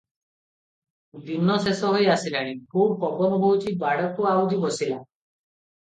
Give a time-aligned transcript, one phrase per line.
[1.27, 4.95] ଦିନ ଶେଷ ହୋଇ ଆସିଲାଣି, ଖୁବ୍ ପବନ ବହୁଛି, ବାଡ଼କୁ ଆଉଜି ବସିଲା।